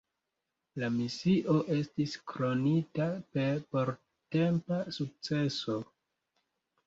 [0.83, 3.05] La misio estis kronita
[3.35, 5.77] per portempa sukceso.